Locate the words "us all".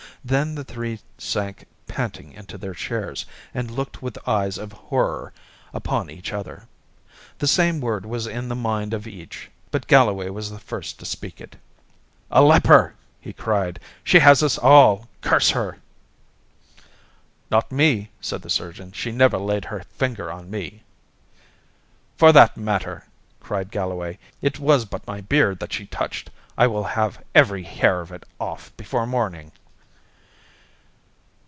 14.43-15.09